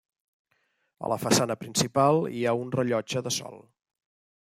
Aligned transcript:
A 1.03 1.11
la 1.13 1.19
façana 1.25 1.59
principal 1.65 2.21
hi 2.41 2.45
ha 2.49 2.59
un 2.65 2.77
rellotge 2.81 3.27
de 3.29 3.39
sol. 3.41 3.67